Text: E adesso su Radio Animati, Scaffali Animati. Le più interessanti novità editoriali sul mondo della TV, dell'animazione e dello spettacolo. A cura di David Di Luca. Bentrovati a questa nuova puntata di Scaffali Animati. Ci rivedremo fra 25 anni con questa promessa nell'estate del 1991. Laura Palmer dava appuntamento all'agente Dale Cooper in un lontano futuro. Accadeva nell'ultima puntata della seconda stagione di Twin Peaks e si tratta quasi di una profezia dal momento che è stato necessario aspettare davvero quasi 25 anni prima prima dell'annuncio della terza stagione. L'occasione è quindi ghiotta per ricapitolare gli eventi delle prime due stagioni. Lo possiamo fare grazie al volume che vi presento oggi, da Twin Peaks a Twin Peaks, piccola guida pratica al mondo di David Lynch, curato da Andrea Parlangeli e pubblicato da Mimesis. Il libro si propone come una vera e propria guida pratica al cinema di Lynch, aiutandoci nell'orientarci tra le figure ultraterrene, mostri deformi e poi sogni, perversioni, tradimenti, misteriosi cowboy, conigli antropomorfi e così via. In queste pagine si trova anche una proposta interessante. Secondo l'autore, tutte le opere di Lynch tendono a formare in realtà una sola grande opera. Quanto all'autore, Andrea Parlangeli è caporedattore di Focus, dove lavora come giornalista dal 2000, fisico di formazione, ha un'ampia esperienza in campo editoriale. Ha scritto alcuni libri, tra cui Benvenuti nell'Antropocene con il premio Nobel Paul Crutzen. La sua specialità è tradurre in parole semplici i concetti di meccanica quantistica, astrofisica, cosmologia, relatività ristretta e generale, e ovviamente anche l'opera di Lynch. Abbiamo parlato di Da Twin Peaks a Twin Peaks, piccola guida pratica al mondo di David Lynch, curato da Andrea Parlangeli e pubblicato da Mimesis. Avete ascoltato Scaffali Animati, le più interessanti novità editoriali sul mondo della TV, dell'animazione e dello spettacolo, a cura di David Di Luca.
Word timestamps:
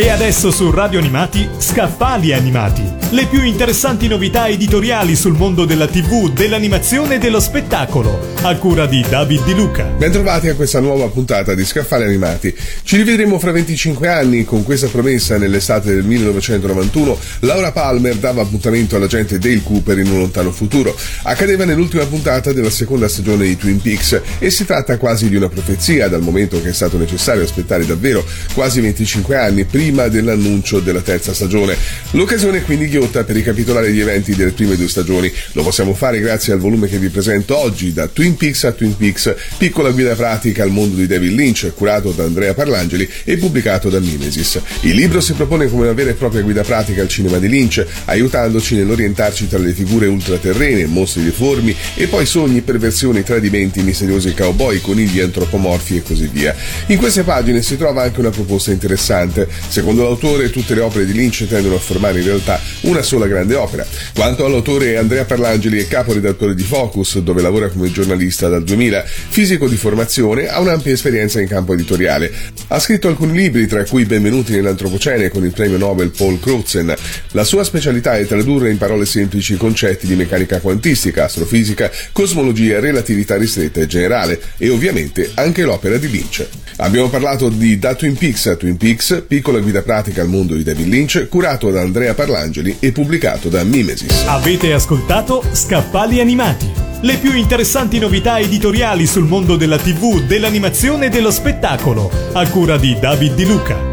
E 0.00 0.10
adesso 0.10 0.52
su 0.52 0.70
Radio 0.70 1.00
Animati, 1.00 1.48
Scaffali 1.58 2.32
Animati. 2.32 2.84
Le 3.10 3.26
più 3.26 3.42
interessanti 3.42 4.06
novità 4.06 4.46
editoriali 4.46 5.16
sul 5.16 5.32
mondo 5.32 5.64
della 5.64 5.88
TV, 5.88 6.32
dell'animazione 6.32 7.16
e 7.16 7.18
dello 7.18 7.40
spettacolo. 7.40 8.36
A 8.42 8.54
cura 8.58 8.86
di 8.86 9.04
David 9.08 9.44
Di 9.44 9.54
Luca. 9.54 9.82
Bentrovati 9.82 10.46
a 10.46 10.54
questa 10.54 10.78
nuova 10.78 11.08
puntata 11.08 11.52
di 11.52 11.64
Scaffali 11.64 12.04
Animati. 12.04 12.56
Ci 12.84 12.96
rivedremo 12.96 13.40
fra 13.40 13.50
25 13.50 14.06
anni 14.06 14.44
con 14.44 14.62
questa 14.62 14.86
promessa 14.86 15.36
nell'estate 15.36 15.92
del 15.92 16.04
1991. 16.04 17.18
Laura 17.40 17.72
Palmer 17.72 18.14
dava 18.14 18.42
appuntamento 18.42 18.94
all'agente 18.94 19.40
Dale 19.40 19.64
Cooper 19.64 19.98
in 19.98 20.12
un 20.12 20.18
lontano 20.18 20.52
futuro. 20.52 20.96
Accadeva 21.24 21.64
nell'ultima 21.64 22.04
puntata 22.04 22.52
della 22.52 22.70
seconda 22.70 23.08
stagione 23.08 23.46
di 23.46 23.56
Twin 23.56 23.82
Peaks 23.82 24.20
e 24.38 24.50
si 24.50 24.64
tratta 24.64 24.96
quasi 24.96 25.28
di 25.28 25.34
una 25.34 25.48
profezia 25.48 26.06
dal 26.06 26.22
momento 26.22 26.62
che 26.62 26.68
è 26.68 26.72
stato 26.72 26.98
necessario 26.98 27.42
aspettare 27.42 27.84
davvero 27.84 28.24
quasi 28.54 28.80
25 28.80 29.34
anni 29.34 29.64
prima 29.64 29.86
prima 29.88 30.08
dell'annuncio 30.08 30.80
della 30.80 31.00
terza 31.00 31.32
stagione. 31.32 31.74
L'occasione 32.10 32.58
è 32.58 32.62
quindi 32.62 32.88
ghiotta 32.88 33.24
per 33.24 33.34
ricapitolare 33.36 33.90
gli 33.90 34.00
eventi 34.00 34.34
delle 34.34 34.50
prime 34.50 34.76
due 34.76 34.88
stagioni. 34.88 35.32
Lo 35.52 35.62
possiamo 35.62 35.94
fare 35.94 36.20
grazie 36.20 36.52
al 36.52 36.58
volume 36.58 36.88
che 36.88 36.98
vi 36.98 37.08
presento 37.08 37.56
oggi, 37.56 37.94
da 37.94 38.06
Twin 38.06 38.36
Peaks 38.36 38.64
a 38.64 38.72
Twin 38.72 38.94
Peaks, 38.94 39.34
piccola 39.56 39.90
guida 39.90 40.14
pratica 40.14 40.62
al 40.62 40.70
mondo 40.70 40.96
di 40.96 41.06
David 41.06 41.32
Lynch, 41.32 41.72
curato 41.74 42.10
da 42.10 42.24
Andrea 42.24 42.52
Parlangeli 42.52 43.08
e 43.24 43.38
pubblicato 43.38 43.88
da 43.88 43.98
Mimesis. 43.98 44.60
Il 44.82 44.94
libro 44.94 45.20
si 45.22 45.32
propone 45.32 45.70
come 45.70 45.84
una 45.84 45.94
vera 45.94 46.10
e 46.10 46.14
propria 46.14 46.42
guida 46.42 46.62
pratica 46.62 47.00
al 47.00 47.08
cinema 47.08 47.38
di 47.38 47.48
Lynch, 47.48 47.84
aiutandoci 48.04 48.74
nell'orientarci 48.74 49.48
tra 49.48 49.58
le 49.58 49.72
figure 49.72 50.06
ultraterrene, 50.06 50.84
mostri 50.84 51.24
deformi 51.24 51.74
e 51.94 52.08
poi 52.08 52.26
sogni, 52.26 52.60
perversioni, 52.60 53.22
tradimenti, 53.22 53.80
misteriosi 53.80 54.34
cowboy, 54.34 54.80
conigli 54.82 55.20
antropomorfi 55.20 55.96
e 55.96 56.02
così 56.02 56.28
via. 56.30 56.54
In 56.88 56.98
queste 56.98 57.22
pagine 57.22 57.62
si 57.62 57.78
trova 57.78 58.02
anche 58.02 58.20
una 58.20 58.30
proposta 58.30 58.70
interessante. 58.70 59.48
Secondo 59.78 60.02
l'autore, 60.02 60.50
tutte 60.50 60.74
le 60.74 60.80
opere 60.80 61.06
di 61.06 61.12
Lynch 61.12 61.46
tendono 61.46 61.76
a 61.76 61.78
formare 61.78 62.18
in 62.18 62.24
realtà 62.24 62.60
una 62.80 63.00
sola 63.00 63.28
grande 63.28 63.54
opera. 63.54 63.86
Quanto 64.12 64.44
all'autore, 64.44 64.96
Andrea 64.96 65.24
Parlangeli 65.24 65.78
è 65.78 65.86
caporedattore 65.86 66.56
di 66.56 66.64
Focus, 66.64 67.20
dove 67.20 67.40
lavora 67.40 67.68
come 67.68 67.88
giornalista 67.92 68.48
dal 68.48 68.64
2000, 68.64 69.04
fisico 69.04 69.68
di 69.68 69.76
formazione, 69.76 70.48
ha 70.48 70.58
un'ampia 70.58 70.92
esperienza 70.92 71.40
in 71.40 71.46
campo 71.46 71.74
editoriale. 71.74 72.28
Ha 72.66 72.80
scritto 72.80 73.06
alcuni 73.06 73.38
libri, 73.38 73.68
tra 73.68 73.84
cui 73.84 74.04
Benvenuti 74.04 74.50
nell'Antropocene 74.50 75.28
con 75.28 75.44
il 75.44 75.52
premio 75.52 75.78
Nobel 75.78 76.10
Paul 76.10 76.40
Crutzen. 76.40 76.92
La 77.30 77.44
sua 77.44 77.62
specialità 77.62 78.18
è 78.18 78.26
tradurre 78.26 78.72
in 78.72 78.78
parole 78.78 79.06
semplici 79.06 79.52
i 79.52 79.58
concetti 79.58 80.08
di 80.08 80.16
meccanica 80.16 80.58
quantistica, 80.58 81.26
astrofisica, 81.26 81.88
cosmologia, 82.10 82.80
relatività 82.80 83.36
ristretta 83.36 83.78
e 83.78 83.86
generale, 83.86 84.40
e 84.56 84.70
ovviamente 84.70 85.30
anche 85.34 85.62
l'opera 85.62 85.98
di 85.98 86.10
Lynch. 86.10 86.44
Abbiamo 86.78 87.08
parlato 87.08 87.48
di 87.48 87.78
Da 87.78 87.94
Twin 87.94 88.16
Peaks 88.16 88.46
a 88.46 88.56
Twin 88.56 88.76
Peaks, 88.76 89.22
piccola 89.26 89.60
guida 89.68 89.82
pratica 89.82 90.22
al 90.22 90.28
mondo 90.28 90.54
di 90.54 90.62
David 90.62 90.86
Lynch, 90.86 91.28
curato 91.28 91.70
da 91.70 91.82
Andrea 91.82 92.14
Parlangeli 92.14 92.78
e 92.80 92.90
pubblicato 92.90 93.50
da 93.50 93.62
Mimesis. 93.64 94.24
Avete 94.26 94.72
ascoltato 94.72 95.44
Scaffali 95.52 96.20
Animati, 96.20 96.70
le 97.02 97.16
più 97.18 97.34
interessanti 97.34 97.98
novità 97.98 98.38
editoriali 98.38 99.06
sul 99.06 99.24
mondo 99.24 99.56
della 99.56 99.76
TV, 99.76 100.22
dell'animazione 100.22 101.06
e 101.06 101.08
dello 101.10 101.30
spettacolo, 101.30 102.10
a 102.32 102.48
cura 102.48 102.78
di 102.78 102.96
David 102.98 103.34
Di 103.34 103.44
Luca. 103.44 103.87